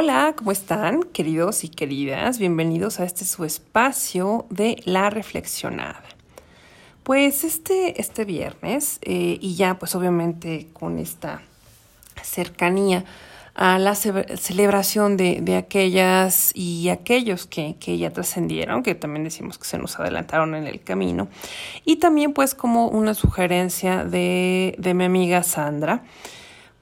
Hola, 0.00 0.32
¿cómo 0.36 0.52
están, 0.52 1.02
queridos 1.02 1.64
y 1.64 1.68
queridas? 1.68 2.38
Bienvenidos 2.38 3.00
a 3.00 3.04
este 3.04 3.24
su 3.24 3.44
espacio 3.44 4.46
de 4.48 4.80
la 4.84 5.10
reflexionada. 5.10 6.04
Pues 7.02 7.42
este, 7.42 8.00
este 8.00 8.24
viernes, 8.24 9.00
eh, 9.02 9.38
y 9.40 9.56
ya 9.56 9.76
pues 9.80 9.96
obviamente 9.96 10.68
con 10.72 11.00
esta 11.00 11.42
cercanía 12.22 13.04
a 13.56 13.80
la 13.80 13.96
celebración 13.96 15.16
de, 15.16 15.40
de, 15.42 15.56
aquellas 15.56 16.52
y 16.54 16.90
aquellos 16.90 17.46
que, 17.46 17.74
que 17.80 17.98
ya 17.98 18.12
trascendieron, 18.12 18.84
que 18.84 18.94
también 18.94 19.24
decimos 19.24 19.58
que 19.58 19.64
se 19.64 19.78
nos 19.78 19.98
adelantaron 19.98 20.54
en 20.54 20.68
el 20.68 20.80
camino, 20.80 21.26
y 21.84 21.96
también 21.96 22.34
pues 22.34 22.54
como 22.54 22.86
una 22.86 23.14
sugerencia 23.14 24.04
de, 24.04 24.76
de 24.78 24.94
mi 24.94 25.06
amiga 25.06 25.42
Sandra, 25.42 26.04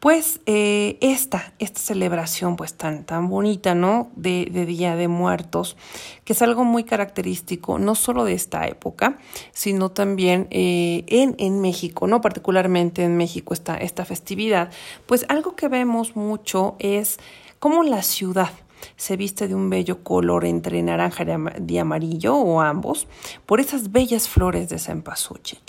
pues 0.00 0.40
eh, 0.46 0.98
esta, 1.00 1.54
esta 1.58 1.80
celebración 1.80 2.56
pues 2.56 2.74
tan, 2.74 3.04
tan 3.04 3.28
bonita, 3.28 3.74
¿no? 3.74 4.10
De, 4.14 4.48
de, 4.50 4.66
Día 4.66 4.94
de 4.94 5.08
Muertos, 5.08 5.76
que 6.24 6.34
es 6.34 6.42
algo 6.42 6.64
muy 6.64 6.84
característico, 6.84 7.78
no 7.78 7.94
solo 7.94 8.24
de 8.24 8.34
esta 8.34 8.66
época, 8.66 9.18
sino 9.52 9.90
también 9.90 10.48
eh, 10.50 11.04
en, 11.08 11.34
en 11.38 11.60
México, 11.60 12.06
¿no? 12.06 12.20
Particularmente 12.20 13.04
en 13.04 13.16
México 13.16 13.54
esta, 13.54 13.76
esta 13.76 14.04
festividad, 14.04 14.70
pues 15.06 15.24
algo 15.28 15.56
que 15.56 15.68
vemos 15.68 16.14
mucho 16.14 16.76
es 16.78 17.18
cómo 17.58 17.82
la 17.82 18.02
ciudad 18.02 18.50
se 18.96 19.16
viste 19.16 19.48
de 19.48 19.54
un 19.54 19.70
bello 19.70 20.02
color 20.04 20.44
entre 20.44 20.82
naranja 20.82 21.24
y 21.66 21.78
amarillo 21.78 22.36
o 22.36 22.60
ambos 22.60 23.08
por 23.46 23.60
esas 23.60 23.90
bellas 23.90 24.28
flores 24.28 24.68
de 24.68 24.78
cempasúchil. 24.78 25.60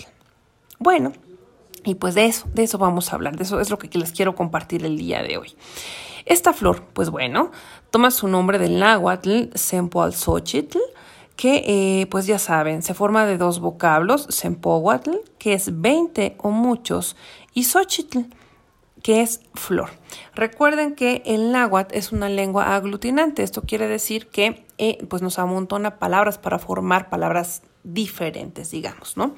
Bueno, 0.78 1.12
y 1.88 1.94
pues 1.94 2.14
de 2.14 2.26
eso, 2.26 2.46
de 2.54 2.64
eso 2.64 2.78
vamos 2.78 3.12
a 3.12 3.16
hablar, 3.16 3.36
de 3.36 3.44
eso 3.44 3.60
es 3.60 3.70
lo 3.70 3.78
que 3.78 3.88
les 3.98 4.12
quiero 4.12 4.34
compartir 4.34 4.84
el 4.84 4.98
día 4.98 5.22
de 5.22 5.38
hoy. 5.38 5.54
Esta 6.26 6.52
flor, 6.52 6.82
pues 6.92 7.08
bueno, 7.08 7.50
toma 7.90 8.10
su 8.10 8.28
nombre 8.28 8.58
del 8.58 8.78
náhuatl 8.78 9.50
Sempoalxochitl, 9.54 10.78
que 11.36 11.64
eh, 11.66 12.06
pues 12.10 12.26
ya 12.26 12.38
saben, 12.38 12.82
se 12.82 12.92
forma 12.92 13.24
de 13.24 13.38
dos 13.38 13.60
vocablos, 13.60 14.26
Sempohuatl, 14.28 15.12
que 15.38 15.54
es 15.54 15.80
20 15.80 16.36
o 16.38 16.50
muchos, 16.50 17.16
y 17.54 17.64
Xochitl, 17.64 18.26
que 19.02 19.20
es 19.20 19.40
flor. 19.54 19.90
Recuerden 20.34 20.94
que 20.94 21.22
el 21.24 21.52
náhuatl 21.52 21.94
es 21.94 22.12
una 22.12 22.28
lengua 22.28 22.74
aglutinante, 22.74 23.42
esto 23.42 23.62
quiere 23.62 23.88
decir 23.88 24.28
que 24.28 24.66
eh, 24.78 25.04
pues 25.08 25.22
nos 25.22 25.38
amontona 25.38 25.98
palabras 25.98 26.38
para 26.38 26.58
formar 26.58 27.08
palabras 27.10 27.62
diferentes, 27.84 28.70
digamos, 28.70 29.16
¿no? 29.16 29.34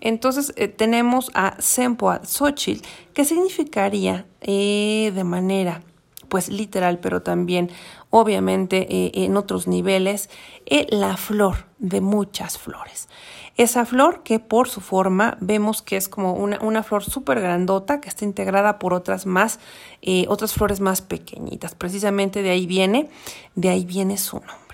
Entonces 0.00 0.52
eh, 0.56 0.68
tenemos 0.68 1.30
a 1.34 1.60
Sempoa 1.60 2.22
Xochitl, 2.24 2.86
que 3.14 3.24
significaría 3.24 4.26
eh, 4.40 5.12
de 5.14 5.24
manera 5.24 5.82
pues 6.28 6.48
literal, 6.48 6.98
pero 6.98 7.22
también 7.22 7.70
obviamente 8.10 8.86
eh, 8.90 9.12
en 9.24 9.36
otros 9.36 9.66
niveles, 9.66 10.30
la 10.88 11.16
flor 11.16 11.66
de 11.78 12.00
muchas 12.00 12.58
flores. 12.58 13.08
Esa 13.56 13.86
flor 13.86 14.22
que 14.22 14.38
por 14.38 14.68
su 14.68 14.80
forma 14.80 15.38
vemos 15.40 15.80
que 15.80 15.96
es 15.96 16.08
como 16.08 16.34
una, 16.34 16.58
una 16.60 16.82
flor 16.82 17.04
súper 17.04 17.40
grandota 17.40 18.00
que 18.00 18.08
está 18.08 18.24
integrada 18.24 18.78
por 18.78 18.92
otras 18.92 19.24
más, 19.24 19.60
otras 20.28 20.52
flores 20.52 20.80
más 20.80 21.00
pequeñitas. 21.00 21.74
Precisamente 21.74 22.42
de 22.42 22.50
ahí 22.50 22.66
viene, 22.66 23.08
de 23.54 23.70
ahí 23.70 23.86
viene 23.86 24.18
su 24.18 24.36
nombre. 24.36 24.66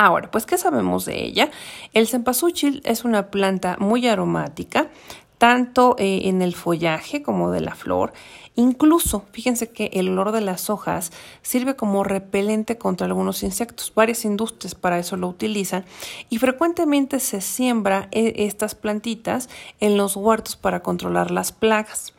Ahora, 0.00 0.30
pues, 0.30 0.46
¿qué 0.46 0.56
sabemos 0.56 1.06
de 1.06 1.24
ella? 1.24 1.50
El 1.92 2.06
cempasúchil 2.06 2.82
es 2.84 3.04
una 3.04 3.32
planta 3.32 3.76
muy 3.80 4.06
aromática, 4.06 4.90
tanto 5.38 5.94
eh, 5.98 6.22
en 6.24 6.42
el 6.42 6.54
follaje 6.54 7.22
como 7.22 7.50
de 7.50 7.60
la 7.60 7.74
flor. 7.74 8.12
Incluso, 8.56 9.24
fíjense 9.30 9.70
que 9.70 9.90
el 9.94 10.08
olor 10.08 10.32
de 10.32 10.40
las 10.40 10.68
hojas 10.68 11.12
sirve 11.42 11.76
como 11.76 12.02
repelente 12.02 12.76
contra 12.76 13.06
algunos 13.06 13.44
insectos. 13.44 13.92
Varias 13.94 14.24
industrias 14.24 14.74
para 14.74 14.98
eso 14.98 15.16
lo 15.16 15.28
utilizan 15.28 15.84
y 16.28 16.38
frecuentemente 16.38 17.20
se 17.20 17.40
siembra 17.40 18.08
eh, 18.10 18.32
estas 18.36 18.74
plantitas 18.74 19.48
en 19.78 19.96
los 19.96 20.16
huertos 20.16 20.56
para 20.56 20.80
controlar 20.80 21.30
las 21.30 21.52
plagas. 21.52 22.12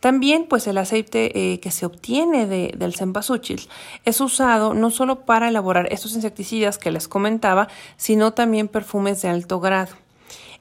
También, 0.00 0.44
pues 0.46 0.66
el 0.66 0.76
aceite 0.76 1.52
eh, 1.54 1.60
que 1.60 1.70
se 1.70 1.86
obtiene 1.86 2.46
de, 2.46 2.74
del 2.76 2.94
cempasúchil 2.94 3.68
es 4.04 4.20
usado 4.20 4.74
no 4.74 4.90
solo 4.90 5.24
para 5.24 5.48
elaborar 5.48 5.90
estos 5.90 6.14
insecticidas 6.14 6.76
que 6.76 6.90
les 6.90 7.08
comentaba, 7.08 7.68
sino 7.96 8.34
también 8.34 8.68
perfumes 8.68 9.22
de 9.22 9.28
alto 9.28 9.60
grado. 9.60 10.03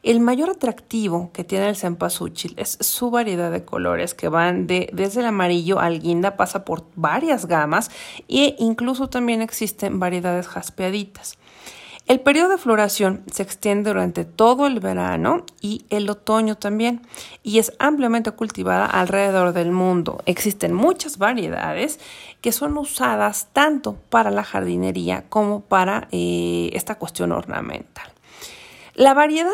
El 0.03 0.19
mayor 0.19 0.50
atractivo 0.50 1.31
que 1.31 1.46
tiene 1.46 1.69
el 1.69 1.78
cempasúchil 1.78 2.56
es 2.58 2.78
su 2.81 3.09
variedad 3.09 3.50
de 3.52 3.64
colores 3.64 4.14
que 4.14 4.28
van 4.28 4.68
de, 4.68 4.90
desde 4.91 5.22
el 5.22 5.28
amarillo 5.28 5.80
al 5.80 6.02
guinda, 6.02 6.36
pasa 6.36 6.66
por 6.66 6.84
varias 6.96 7.46
gamas 7.46 7.90
e 8.28 8.58
incluso 8.59 9.08
también 9.08 9.42
existen 9.42 10.02
variedades 10.02 10.50
jaspeaditas. 10.50 11.38
El 12.06 12.19
periodo 12.19 12.50
de 12.50 12.58
floración 12.58 13.24
se 13.31 13.44
extiende 13.44 13.92
durante 13.92 14.25
todo 14.25 14.68
el 14.68 14.81
verano 14.81 15.46
y 15.62 15.86
el 15.90 16.09
otoño 16.09 16.58
también 16.58 17.02
y 17.42 17.59
es 17.59 17.72
ampliamente 17.80 18.31
cultivada 18.31 18.86
alrededor 18.86 19.53
del 19.53 19.72
mundo. 19.72 20.22
Existen 20.25 20.74
muchas 20.74 21.18
variedades 21.18 22.02
que 22.42 22.52
son 22.52 22.78
usadas 22.78 23.47
tanto 23.53 23.96
para 24.09 24.31
la 24.31 24.44
jardinería 24.44 25.24
como 25.30 25.62
para 25.62 26.09
eh, 26.12 26.72
esta 26.74 26.96
cuestión 26.96 27.31
ornamental. 27.31 28.12
La 28.96 29.13
variedad 29.13 29.50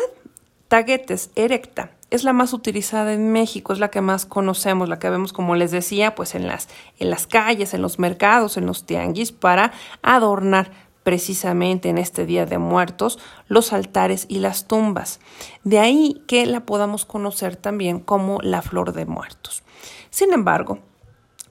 Taguetes 0.70 1.30
erecta 1.34 1.90
es 2.10 2.22
la 2.22 2.32
más 2.32 2.52
utilizada 2.52 3.12
en 3.12 3.32
México, 3.32 3.72
es 3.72 3.80
la 3.80 3.90
que 3.90 4.00
más 4.00 4.24
conocemos, 4.24 4.88
la 4.88 5.00
que 5.00 5.10
vemos, 5.10 5.32
como 5.32 5.56
les 5.56 5.72
decía, 5.72 6.14
pues 6.14 6.36
en 6.36 6.46
las, 6.46 6.68
en 7.00 7.10
las 7.10 7.26
calles, 7.26 7.74
en 7.74 7.82
los 7.82 7.98
mercados, 7.98 8.56
en 8.56 8.66
los 8.66 8.86
tianguis, 8.86 9.32
para 9.32 9.72
adornar 10.00 10.70
precisamente 11.02 11.88
en 11.88 11.98
este 11.98 12.24
Día 12.24 12.46
de 12.46 12.58
Muertos 12.58 13.18
los 13.48 13.72
altares 13.72 14.26
y 14.28 14.38
las 14.38 14.68
tumbas. 14.68 15.18
De 15.64 15.80
ahí 15.80 16.22
que 16.28 16.46
la 16.46 16.60
podamos 16.60 17.04
conocer 17.04 17.56
también 17.56 17.98
como 17.98 18.38
la 18.40 18.62
flor 18.62 18.92
de 18.92 19.06
muertos. 19.06 19.64
Sin 20.10 20.32
embargo, 20.32 20.78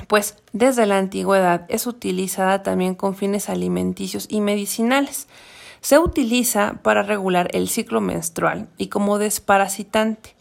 pues 0.07 0.37
desde 0.53 0.85
la 0.85 0.97
antigüedad 0.97 1.65
es 1.67 1.87
utilizada 1.87 2.63
también 2.63 2.95
con 2.95 3.15
fines 3.15 3.49
alimenticios 3.49 4.27
y 4.29 4.39
medicinales. 4.39 5.27
Se 5.81 5.99
utiliza 5.99 6.79
para 6.83 7.03
regular 7.03 7.49
el 7.53 7.69
ciclo 7.69 8.01
menstrual 8.01 8.67
y 8.77 8.87
como 8.87 9.17
desparasitante. 9.17 10.35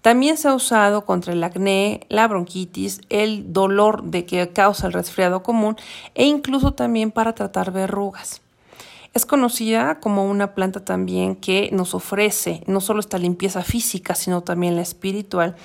También 0.00 0.36
se 0.36 0.48
ha 0.48 0.54
usado 0.54 1.04
contra 1.04 1.32
el 1.32 1.42
acné, 1.42 2.06
la 2.08 2.28
bronquitis, 2.28 3.00
el 3.08 3.52
dolor 3.52 4.04
de 4.04 4.24
que 4.24 4.48
causa 4.52 4.86
el 4.86 4.92
resfriado 4.92 5.42
común 5.42 5.76
e 6.14 6.24
incluso 6.24 6.72
también 6.72 7.10
para 7.10 7.34
tratar 7.34 7.72
verrugas. 7.72 8.40
Es 9.14 9.26
conocida 9.26 9.98
como 10.00 10.26
una 10.26 10.54
planta 10.54 10.84
también 10.84 11.34
que 11.34 11.70
nos 11.72 11.94
ofrece 11.94 12.62
no 12.66 12.80
solo 12.80 13.00
esta 13.00 13.18
limpieza 13.18 13.62
física, 13.62 14.14
sino 14.14 14.42
también 14.42 14.76
la 14.76 14.82
espiritual 14.82 15.56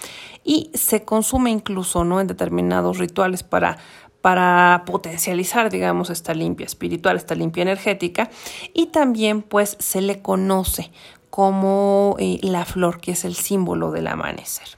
y 0.43 0.71
se 0.73 1.03
consume 1.03 1.51
incluso 1.51 2.03
¿no? 2.03 2.19
en 2.19 2.27
determinados 2.27 2.97
rituales 2.97 3.43
para 3.43 3.77
para 4.23 4.83
potencializar, 4.85 5.69
digamos, 5.69 6.09
esta 6.09 6.33
limpia 6.33 6.65
espiritual, 6.65 7.17
esta 7.17 7.35
limpia 7.35 7.63
energética, 7.63 8.29
y 8.73 8.85
también 8.85 9.41
pues 9.41 9.75
se 9.81 9.99
le 9.99 10.21
conoce 10.21 10.91
como 11.29 12.15
eh, 12.19 12.39
la 12.41 12.63
flor, 12.63 13.01
que 13.01 13.11
es 13.11 13.25
el 13.25 13.35
símbolo 13.35 13.91
del 13.91 14.07
amanecer. 14.07 14.77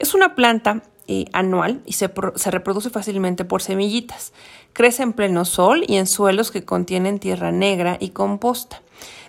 Es 0.00 0.14
una 0.14 0.34
planta 0.34 0.82
eh, 1.06 1.26
anual 1.32 1.80
y 1.86 1.92
se, 1.92 2.10
reproduce 2.50 2.90
fácilmente 2.90 3.44
por 3.44 3.62
semillitas. 3.62 4.32
Crece 4.72 5.04
en 5.04 5.12
pleno 5.12 5.44
sol 5.44 5.84
y 5.86 5.98
en 5.98 6.08
suelos 6.08 6.50
que 6.50 6.64
contienen 6.64 7.20
tierra 7.20 7.52
negra 7.52 7.98
y 8.00 8.08
composta. 8.08 8.82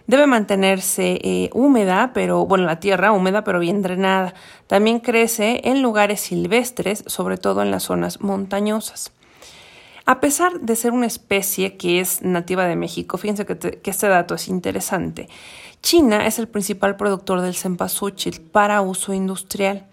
Debe 0.08 0.26
mantenerse 0.26 1.20
eh, 1.22 1.52
húmeda, 1.54 2.10
pero 2.16 2.48
bueno, 2.48 2.66
la 2.66 2.80
tierra 2.80 3.12
húmeda, 3.12 3.44
pero 3.44 3.60
bien 3.60 3.84
drenada. 3.84 4.34
También 4.66 5.00
crece 5.00 5.62
en 5.64 5.84
lugares 5.84 6.22
silvestres, 6.22 7.04
sobre 7.06 7.38
todo 7.38 7.62
en 7.62 7.70
las 7.70 7.84
zonas 7.84 8.20
montañosas. 8.22 9.12
A 10.08 10.22
pesar 10.22 10.62
de 10.62 10.78
ser 10.78 10.94
una 10.94 11.06
especie 11.06 11.76
que 11.76 12.00
es 12.00 12.22
nativa 12.22 12.66
de 12.66 12.78
México, 12.78 13.18
fíjense 13.18 13.46
que, 13.46 13.82
este 13.84 14.08
dato 14.08 14.36
es 14.36 14.48
interesante. 14.48 15.28
China 15.82 16.26
es 16.26 16.40
el 16.40 16.48
principal 16.48 16.96
productor 16.96 17.42
del 17.42 17.56
cempasúchil 17.56 18.40
para 18.40 18.80
uso 18.80 19.12
industrial 19.12 19.86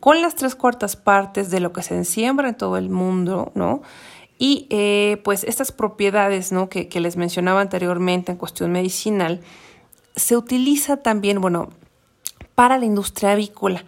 con 0.00 0.20
las 0.20 0.34
tres 0.34 0.54
cuartas 0.54 0.96
partes 0.96 1.50
de 1.50 1.60
lo 1.60 1.72
que 1.72 1.82
se 1.82 2.04
siembra 2.04 2.50
en 2.50 2.56
todo 2.56 2.76
el 2.76 2.90
mundo, 2.90 3.52
¿no? 3.54 3.80
Y 4.36 4.66
eh, 4.68 5.22
pues 5.24 5.44
estas 5.44 5.72
propiedades, 5.72 6.52
¿no? 6.52 6.68
Que, 6.68 6.88
que 6.88 7.00
les 7.00 7.16
mencionaba 7.16 7.62
anteriormente 7.62 8.32
en 8.32 8.36
cuestión 8.36 8.70
medicinal, 8.70 9.40
se 10.14 10.36
utiliza 10.36 10.98
también, 10.98 11.40
bueno, 11.40 11.70
para 12.54 12.76
la 12.76 12.84
industria 12.84 13.32
avícola, 13.32 13.82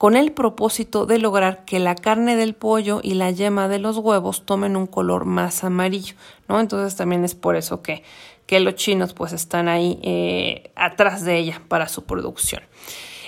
con 0.00 0.16
el 0.16 0.32
propósito 0.32 1.04
de 1.04 1.18
lograr 1.18 1.66
que 1.66 1.78
la 1.78 1.94
carne 1.94 2.34
del 2.34 2.54
pollo 2.54 3.00
y 3.02 3.12
la 3.12 3.30
yema 3.32 3.68
de 3.68 3.78
los 3.78 3.98
huevos 3.98 4.46
tomen 4.46 4.74
un 4.74 4.86
color 4.86 5.26
más 5.26 5.62
amarillo, 5.62 6.14
¿no? 6.48 6.58
Entonces 6.58 6.96
también 6.96 7.22
es 7.22 7.34
por 7.34 7.54
eso 7.54 7.82
que, 7.82 8.02
que 8.46 8.60
los 8.60 8.76
chinos 8.76 9.12
pues 9.12 9.34
están 9.34 9.68
ahí 9.68 9.98
eh, 10.02 10.72
atrás 10.74 11.22
de 11.22 11.36
ella 11.36 11.60
para 11.68 11.86
su 11.86 12.04
producción. 12.04 12.62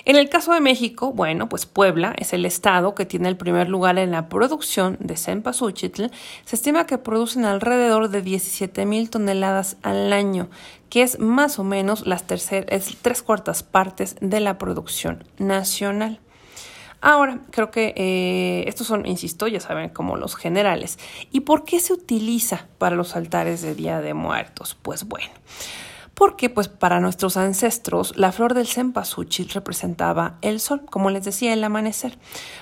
En 0.05 0.15
el 0.15 0.29
caso 0.29 0.51
de 0.51 0.61
México, 0.61 1.13
bueno, 1.13 1.47
pues 1.47 1.67
Puebla 1.67 2.15
es 2.17 2.33
el 2.33 2.43
estado 2.43 2.95
que 2.95 3.05
tiene 3.05 3.29
el 3.29 3.37
primer 3.37 3.69
lugar 3.69 3.99
en 3.99 4.09
la 4.09 4.27
producción 4.27 4.97
de 4.99 5.15
cempasúchil. 5.15 6.09
Se 6.43 6.55
estima 6.55 6.87
que 6.87 6.97
producen 6.97 7.45
alrededor 7.45 8.09
de 8.09 8.23
17 8.23 8.87
mil 8.87 9.11
toneladas 9.11 9.77
al 9.83 10.11
año, 10.11 10.49
que 10.89 11.03
es 11.03 11.19
más 11.19 11.59
o 11.59 11.63
menos 11.63 12.07
las 12.07 12.25
es 12.31 12.97
tres 13.03 13.21
cuartas 13.21 13.61
partes 13.61 14.15
de 14.21 14.39
la 14.39 14.57
producción 14.57 15.23
nacional. 15.37 16.19
Ahora, 17.05 17.41
creo 17.51 17.69
que 17.69 17.93
eh, 17.97 18.63
estos 18.65 18.87
son, 18.87 19.05
insisto, 19.05 19.49
ya 19.49 19.59
saben, 19.59 19.89
como 19.89 20.15
los 20.15 20.37
generales. 20.37 20.97
¿Y 21.33 21.41
por 21.41 21.65
qué 21.65 21.81
se 21.81 21.91
utiliza 21.91 22.69
para 22.77 22.95
los 22.95 23.17
altares 23.17 23.61
de 23.61 23.75
Día 23.75 23.99
de 23.99 24.13
Muertos? 24.13 24.77
Pues 24.81 25.03
bueno, 25.03 25.33
porque 26.13 26.49
pues 26.49 26.69
para 26.69 27.01
nuestros 27.01 27.35
ancestros 27.35 28.15
la 28.15 28.31
flor 28.31 28.53
del 28.53 28.67
cempasúchil 28.67 29.49
representaba 29.49 30.37
el 30.41 30.61
sol, 30.61 30.85
como 30.89 31.09
les 31.09 31.25
decía, 31.25 31.51
el 31.51 31.65
amanecer. 31.65 32.17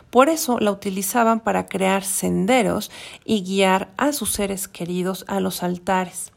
Por 0.09 0.27
eso 0.27 0.57
la 0.59 0.71
utilizaban 0.71 1.41
para 1.41 1.67
crear 1.67 2.03
senderos 2.03 2.89
y 3.23 3.43
guiar 3.43 3.91
a 3.97 4.11
sus 4.11 4.31
seres 4.31 4.67
queridos 4.67 5.23
a 5.27 5.39
los 5.39 5.61
altares. 5.61 6.33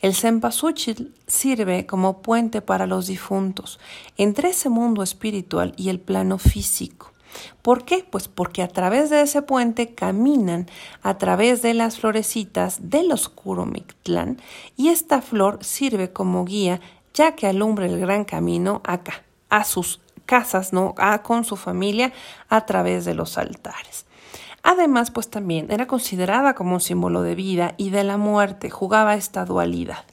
El 0.00 0.14
cempasúchil 0.14 1.12
sirve 1.26 1.86
como 1.86 2.22
puente 2.22 2.62
para 2.62 2.86
los 2.86 3.08
difuntos 3.08 3.80
entre 4.16 4.50
ese 4.50 4.68
mundo 4.68 5.02
espiritual 5.02 5.74
y 5.76 5.88
el 5.88 5.98
plano 5.98 6.38
físico. 6.38 7.17
¿Por 7.62 7.84
qué? 7.84 8.04
Pues 8.08 8.28
porque 8.28 8.62
a 8.62 8.68
través 8.68 9.10
de 9.10 9.22
ese 9.22 9.42
puente 9.42 9.94
caminan 9.94 10.66
a 11.02 11.18
través 11.18 11.62
de 11.62 11.74
las 11.74 11.98
florecitas 11.98 12.90
del 12.90 13.12
oscuro 13.12 13.66
Mictlán 13.66 14.40
y 14.76 14.88
esta 14.88 15.22
flor 15.22 15.58
sirve 15.62 16.12
como 16.12 16.44
guía 16.44 16.80
ya 17.14 17.34
que 17.34 17.46
alumbra 17.46 17.86
el 17.86 17.98
gran 17.98 18.24
camino 18.24 18.80
acá, 18.84 19.24
a 19.48 19.64
sus 19.64 20.00
casas, 20.24 20.72
¿no? 20.72 20.94
A, 20.98 21.22
con 21.22 21.44
su 21.44 21.56
familia 21.56 22.12
a 22.48 22.64
través 22.66 23.04
de 23.04 23.14
los 23.14 23.38
altares. 23.38 24.06
Además, 24.62 25.10
pues 25.10 25.28
también 25.30 25.70
era 25.70 25.86
considerada 25.86 26.54
como 26.54 26.74
un 26.74 26.80
símbolo 26.80 27.22
de 27.22 27.34
vida 27.34 27.74
y 27.76 27.90
de 27.90 28.04
la 28.04 28.18
muerte, 28.18 28.70
jugaba 28.70 29.14
esta 29.14 29.44
dualidad 29.44 30.04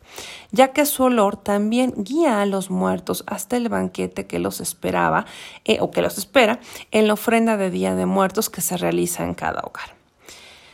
ya 0.51 0.73
que 0.73 0.85
su 0.85 1.03
olor 1.03 1.37
también 1.37 1.93
guía 1.97 2.41
a 2.41 2.45
los 2.45 2.69
muertos 2.69 3.23
hasta 3.27 3.57
el 3.57 3.69
banquete 3.69 4.27
que 4.27 4.39
los 4.39 4.61
esperaba 4.61 5.25
eh, 5.65 5.77
o 5.81 5.91
que 5.91 6.01
los 6.01 6.17
espera 6.17 6.59
en 6.91 7.07
la 7.07 7.13
ofrenda 7.13 7.57
de 7.57 7.71
Día 7.71 7.95
de 7.95 8.05
Muertos 8.05 8.49
que 8.49 8.61
se 8.61 8.77
realiza 8.77 9.23
en 9.23 9.33
cada 9.33 9.61
hogar. 9.61 9.95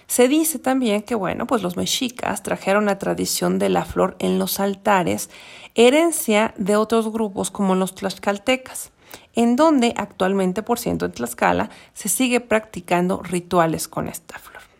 Se 0.07 0.27
dice 0.27 0.59
también 0.59 1.03
que, 1.03 1.15
bueno, 1.15 1.47
pues 1.47 1.63
los 1.63 1.77
mexicas 1.77 2.43
trajeron 2.43 2.85
la 2.85 2.99
tradición 2.99 3.59
de 3.59 3.69
la 3.69 3.85
flor 3.85 4.17
en 4.19 4.39
los 4.39 4.59
altares, 4.59 5.29
herencia 5.73 6.53
de 6.57 6.75
otros 6.75 7.13
grupos 7.13 7.49
como 7.49 7.75
los 7.75 7.95
tlaxcaltecas, 7.95 8.91
en 9.35 9.55
donde 9.55 9.93
actualmente, 9.95 10.63
por 10.63 10.79
ciento 10.79 11.05
en 11.05 11.13
Tlaxcala, 11.13 11.69
se 11.93 12.09
sigue 12.09 12.41
practicando 12.41 13.21
rituales 13.23 13.87
con 13.87 14.09
esta 14.09 14.37
flor. 14.37 14.70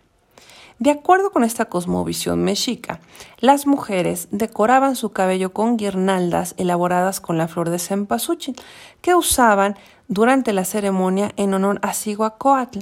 De 0.81 0.89
acuerdo 0.89 1.29
con 1.29 1.43
esta 1.43 1.65
cosmovisión 1.65 2.43
mexica, 2.43 3.01
las 3.37 3.67
mujeres 3.67 4.27
decoraban 4.31 4.95
su 4.95 5.11
cabello 5.11 5.53
con 5.53 5.77
guirnaldas 5.77 6.55
elaboradas 6.57 7.21
con 7.21 7.37
la 7.37 7.47
flor 7.47 7.69
de 7.69 7.77
cempasúchil, 7.77 8.55
que 8.99 9.13
usaban 9.13 9.77
durante 10.07 10.53
la 10.53 10.65
ceremonia 10.65 11.33
en 11.37 11.53
honor 11.53 11.79
a 11.83 11.93
Cihuacóatl, 11.93 12.79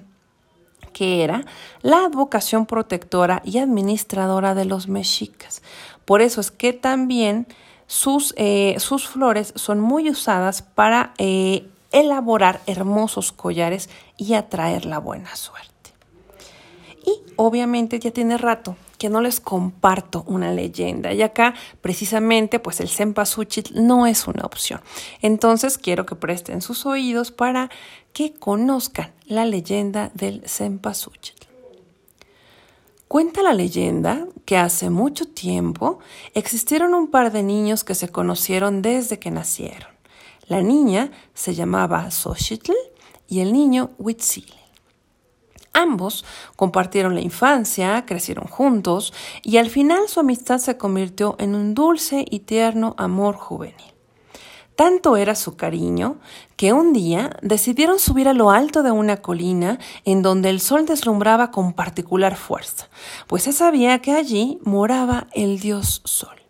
que 0.94 1.26
era 1.26 1.44
la 1.82 2.06
advocación 2.06 2.66
protectora 2.66 3.42
y 3.44 3.58
administradora 3.58 4.56
de 4.56 4.64
los 4.64 4.88
mexicas. 4.88 5.62
Por 6.06 6.22
eso 6.22 6.40
es 6.40 6.52
que 6.52 6.72
también 6.72 7.48
sus, 7.86 8.34
eh, 8.38 8.78
sus 8.80 9.10
flores 9.10 9.52
son 9.58 9.82
muy 9.82 10.10
usadas 10.10 10.62
para 10.62 11.14
eh, 11.18 11.68
elaborar 11.92 12.62
hermosos 12.66 13.34
collares 13.34 13.90
y 14.16 14.36
atraer 14.36 14.86
la 14.86 15.00
buena 15.00 15.36
suerte. 15.36 15.79
Y 17.06 17.22
obviamente 17.36 18.00
ya 18.00 18.12
tiene 18.12 18.38
rato 18.38 18.76
que 18.98 19.10
no 19.10 19.22
les 19.22 19.40
comparto 19.40 20.24
una 20.28 20.52
leyenda. 20.52 21.14
Y 21.14 21.22
acá, 21.22 21.56
precisamente, 21.82 22.60
pues 22.60 22.82
el 22.82 22.90
cempasúchil 22.90 23.72
no 23.74 24.06
es 24.06 24.28
una 24.28 24.44
opción. 24.44 24.82
Entonces, 25.22 25.78
quiero 25.78 26.06
que 26.06 26.16
presten 26.16 26.62
sus 26.62 26.86
oídos 26.86 27.32
para 27.32 27.70
que 28.12 28.34
conozcan 28.34 29.12
la 29.26 29.46
leyenda 29.46 30.12
del 30.14 30.44
cempasúchil. 30.48 31.36
Cuenta 33.08 33.42
la 33.42 33.54
leyenda 33.54 34.28
que 34.46 34.58
hace 34.58 34.92
mucho 34.92 35.26
tiempo 35.28 35.98
existieron 36.36 36.94
un 36.94 37.08
par 37.08 37.32
de 37.32 37.42
niños 37.42 37.84
que 37.84 37.96
se 37.96 38.10
conocieron 38.10 38.84
desde 38.84 39.18
que 39.18 39.32
nacieron. 39.32 39.90
La 40.48 40.62
niña 40.62 41.12
se 41.34 41.56
llamaba 41.56 42.12
Xochitl 42.12 42.74
y 43.28 43.40
el 43.40 43.54
niño 43.54 43.92
Huitzil. 43.98 44.59
Ambos 45.74 46.26
compartieron 46.56 47.16
la 47.16 47.22
infancia, 47.22 48.06
crecieron 48.06 48.48
juntos 48.48 49.14
y 49.44 49.58
al 49.58 49.70
final 49.70 50.08
su 50.08 50.20
amistad 50.20 50.58
se 50.58 50.78
convirtió 50.78 51.36
en 51.40 51.56
un 51.56 51.74
dulce 51.74 52.26
y 52.30 52.40
tierno 52.40 52.96
amor 52.98 53.36
juvenil. 53.36 53.76
Tanto 54.76 55.18
era 55.18 55.36
su 55.36 55.58
cariño 55.58 56.20
que 56.56 56.72
un 56.72 56.94
día 56.94 57.38
decidieron 57.42 58.00
subir 58.00 58.30
a 58.30 58.34
lo 58.34 58.50
alto 58.50 58.82
de 58.82 58.92
una 58.92 59.18
colina 59.18 59.78
en 60.06 60.22
donde 60.22 60.50
el 60.50 60.62
sol 60.62 60.86
deslumbraba 60.86 61.52
con 61.52 61.74
particular 61.74 62.38
fuerza, 62.38 62.90
pues 63.28 63.44
se 63.44 63.52
sabía 63.52 64.00
que 64.00 64.14
allí 64.14 64.58
moraba 64.64 65.28
el 65.34 65.60
dios 65.60 66.02
sol. 66.06 66.42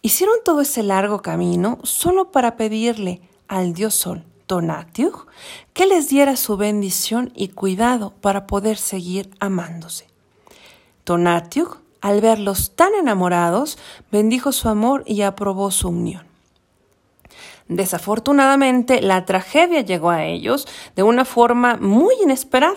Hicieron 0.00 0.36
todo 0.44 0.60
ese 0.60 0.84
largo 0.84 1.22
camino 1.22 1.78
solo 1.82 2.30
para 2.30 2.56
pedirle 2.56 3.20
al 3.48 3.74
dios 3.74 3.96
sol 3.96 4.24
Tonatiuh 4.46 5.26
que 5.72 5.86
les 5.86 6.08
diera 6.08 6.36
su 6.36 6.56
bendición 6.56 7.32
y 7.34 7.48
cuidado 7.48 8.12
para 8.20 8.46
poder 8.46 8.76
seguir 8.76 9.30
amándose. 9.40 10.06
Tonatiuh, 11.04 11.76
al 12.00 12.20
verlos 12.20 12.72
tan 12.76 12.94
enamorados, 12.94 13.78
bendijo 14.12 14.52
su 14.52 14.68
amor 14.68 15.02
y 15.06 15.22
aprobó 15.22 15.70
su 15.70 15.88
unión. 15.88 16.26
Desafortunadamente, 17.68 19.00
la 19.00 19.24
tragedia 19.24 19.80
llegó 19.80 20.10
a 20.10 20.24
ellos 20.24 20.68
de 20.96 21.02
una 21.02 21.24
forma 21.24 21.76
muy 21.76 22.14
inesperada, 22.22 22.76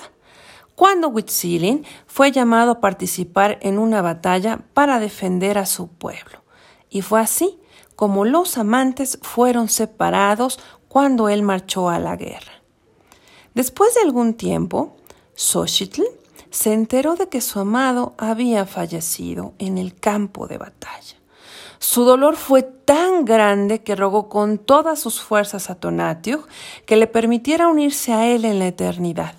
cuando 0.76 1.10
Huitzilin 1.10 1.86
fue 2.06 2.32
llamado 2.32 2.72
a 2.72 2.80
participar 2.80 3.58
en 3.62 3.80
una 3.80 4.02
batalla 4.02 4.60
para 4.74 5.00
defender 5.00 5.58
a 5.58 5.66
su 5.66 5.88
pueblo. 5.88 6.44
Y 6.90 7.02
fue 7.02 7.20
así 7.20 7.60
como 7.96 8.26
los 8.26 8.60
amantes 8.60 9.18
fueron 9.24 9.70
separados 9.70 10.60
cuando 10.88 11.30
él 11.30 11.44
marchó 11.44 11.90
a 11.90 12.00
la 12.00 12.16
guerra. 12.16 12.62
Después 13.54 13.96
de 13.96 14.02
algún 14.02 14.36
tiempo, 14.36 14.98
Xochitl 15.36 16.04
se 16.50 16.74
enteró 16.74 17.16
de 17.16 17.28
que 17.30 17.42
su 17.42 17.60
amado 17.60 18.14
había 18.18 18.66
fallecido 18.66 19.54
en 19.60 19.78
el 19.78 20.00
campo 20.00 20.48
de 20.48 20.58
batalla. 20.58 21.18
Su 21.80 22.04
dolor 22.04 22.36
fue 22.36 22.64
tan 22.64 23.26
grande 23.26 23.84
que 23.84 23.96
rogó 23.96 24.30
con 24.30 24.58
todas 24.58 25.00
sus 25.00 25.22
fuerzas 25.22 25.70
a 25.70 25.76
Tonatiuh 25.76 26.44
que 26.86 26.96
le 26.96 27.08
permitiera 27.08 27.68
unirse 27.68 28.14
a 28.14 28.28
él 28.28 28.46
en 28.46 28.60
la 28.60 28.68
eternidad. 28.68 29.36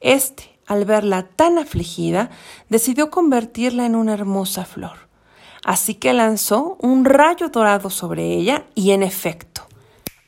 Este, 0.00 0.56
al 0.66 0.84
verla 0.84 1.28
tan 1.34 1.58
afligida, 1.58 2.30
decidió 2.68 3.10
convertirla 3.10 3.84
en 3.86 3.96
una 3.96 4.14
hermosa 4.14 4.64
flor. 4.64 5.08
Así 5.64 5.94
que 5.94 6.12
lanzó 6.12 6.76
un 6.80 7.04
rayo 7.04 7.48
dorado 7.48 7.90
sobre 7.90 8.34
ella 8.34 8.64
y, 8.74 8.92
en 8.92 9.02
efecto, 9.02 9.49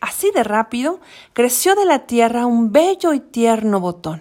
Así 0.02 0.32
de 0.34 0.42
rápido 0.42 0.98
creció 1.32 1.76
de 1.76 1.84
la 1.84 2.06
tierra 2.06 2.44
un 2.44 2.72
bello 2.72 3.14
y 3.14 3.20
tierno 3.20 3.78
botón. 3.78 4.20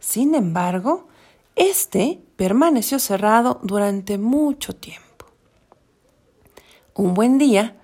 Sin 0.00 0.34
embargo, 0.34 1.08
éste 1.56 2.22
permaneció 2.36 2.98
cerrado 2.98 3.60
durante 3.62 4.16
mucho 4.16 4.74
tiempo. 4.74 5.26
Un 6.94 7.12
buen 7.12 7.36
día, 7.36 7.76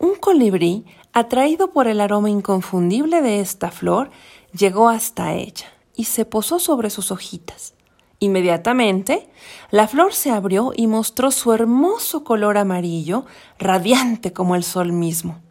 un 0.00 0.16
colibrí, 0.16 0.84
atraído 1.12 1.70
por 1.70 1.86
el 1.86 2.00
aroma 2.00 2.28
inconfundible 2.28 3.22
de 3.22 3.38
esta 3.38 3.70
flor, 3.70 4.10
llegó 4.52 4.88
hasta 4.88 5.32
ella 5.32 5.68
y 5.94 6.06
se 6.06 6.24
posó 6.24 6.58
sobre 6.58 6.90
sus 6.90 7.12
hojitas. 7.12 7.74
Inmediatamente, 8.18 9.30
la 9.70 9.86
flor 9.86 10.12
se 10.12 10.32
abrió 10.32 10.72
y 10.74 10.88
mostró 10.88 11.30
su 11.30 11.52
hermoso 11.52 12.24
color 12.24 12.58
amarillo, 12.58 13.26
radiante 13.60 14.32
como 14.32 14.56
el 14.56 14.64
sol 14.64 14.90
mismo. 14.90 15.43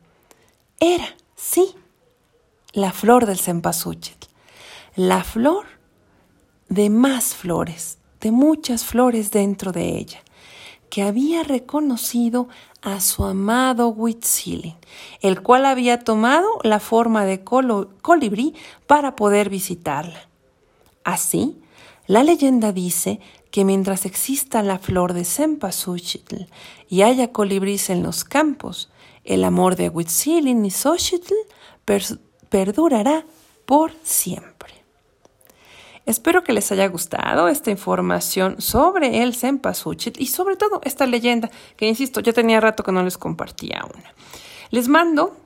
Era, 0.86 1.16
sí, 1.38 1.76
la 2.74 2.92
flor 2.92 3.26
del 3.26 3.40
cempasúchil, 3.40 4.18
la 4.98 5.24
flor 5.24 5.66
de 6.68 6.90
más 6.90 7.36
flores, 7.36 8.00
de 8.20 8.32
muchas 8.32 8.84
flores 8.84 9.32
dentro 9.32 9.72
de 9.72 9.98
ella, 9.98 10.22
que 10.90 11.04
había 11.04 11.44
reconocido 11.44 12.50
a 12.82 13.00
su 13.00 13.24
amado 13.24 13.88
Huitzilin, 13.88 14.76
el 15.22 15.42
cual 15.42 15.68
había 15.68 16.02
tomado 16.02 16.50
la 16.64 16.82
forma 16.82 17.24
de 17.24 17.46
colibrí 17.46 18.54
para 18.86 19.16
poder 19.16 19.50
visitarla. 19.50 20.28
Así, 21.06 21.62
la 22.08 22.24
leyenda 22.24 22.74
dice 22.74 23.22
que 23.52 23.64
mientras 23.64 24.06
exista 24.06 24.62
la 24.62 24.80
flor 24.80 25.14
de 25.14 25.24
cempasúchil 25.24 26.50
y 26.90 27.04
haya 27.04 27.32
colibríes 27.32 27.90
en 27.90 28.04
los 28.04 28.26
campos, 28.26 28.90
el 29.24 29.44
amor 29.44 29.76
de 29.76 29.90
Huitzilin 29.90 30.66
y 30.66 30.72
Xochitl 30.72 31.34
perdurará 32.50 33.26
por 33.66 33.92
siempre. 34.04 34.54
Espero 36.06 36.44
que 36.44 36.52
les 36.52 36.70
haya 36.72 36.88
gustado 36.88 37.48
esta 37.48 37.72
información 37.72 38.62
sobre 38.62 39.24
el 39.24 39.36
Cempasúchil 39.36 40.14
y 40.18 40.28
sobre 40.28 40.58
todo 40.58 40.82
esta 40.84 41.06
leyenda 41.06 41.50
que, 41.78 41.88
insisto, 41.88 42.20
ya 42.20 42.34
tenía 42.34 42.60
rato 42.60 42.84
que 42.84 42.92
no 42.92 43.04
les 43.04 43.18
compartía 43.18 43.86
una. 43.86 44.14
Les 44.70 44.90
mando 44.90 45.38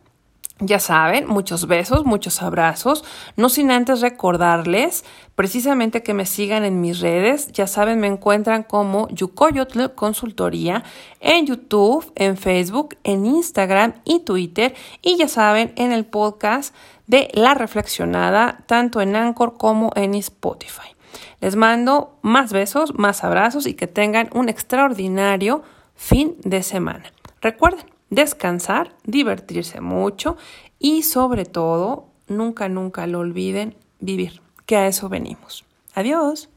ya 0.60 0.80
saben, 0.80 1.28
muchos 1.28 1.68
besos, 1.68 2.06
muchos 2.06 2.42
abrazos, 2.42 3.04
no 3.36 3.50
sin 3.50 3.72
antes 3.72 4.02
recordarles 4.02 5.06
precisamente 5.36 6.02
que 6.02 6.16
me 6.16 6.26
sigan 6.26 6.66
en 6.66 6.82
mis 6.82 7.00
redes, 7.00 7.52
ya 7.52 7.68
saben, 7.68 8.00
me 8.00 8.08
encuentran 8.08 8.64
como 8.64 9.08
Yucoyotl 9.10 9.94
Consultoría 9.94 10.84
en 11.20 11.46
YouTube, 11.46 12.12
en 12.16 12.38
Facebook, 12.38 12.98
en 13.04 13.26
Instagram 13.26 13.94
y 14.04 14.22
Twitter 14.22 14.74
y 15.02 15.18
ya 15.18 15.28
saben, 15.28 15.74
en 15.76 15.92
el 15.92 16.06
podcast 16.06 16.74
de 17.06 17.30
La 17.34 17.54
Reflexionada, 17.54 18.64
tanto 18.66 19.00
en 19.02 19.16
Anchor 19.16 19.58
como 19.58 19.92
en 19.96 20.16
Spotify. 20.16 20.96
Les 21.40 21.56
mando 21.56 22.18
más 22.22 22.52
besos, 22.52 22.96
más 22.96 23.24
abrazos 23.24 23.68
y 23.68 23.76
que 23.76 23.88
tengan 23.88 24.30
un 24.34 24.50
extraordinario 24.50 25.62
fin 25.96 26.36
de 26.44 26.64
semana. 26.64 27.12
Recuerden, 27.42 27.86
descansar, 28.10 28.96
divertirse 29.04 29.82
mucho 29.82 30.38
y 30.80 31.04
sobre 31.04 31.46
todo, 31.46 32.08
nunca, 32.28 32.70
nunca 32.70 33.08
lo 33.08 33.20
olviden, 33.20 33.76
vivir, 34.00 34.42
que 34.66 34.78
a 34.78 34.88
eso 34.88 35.10
venimos. 35.10 35.66
Adiós. 35.94 36.50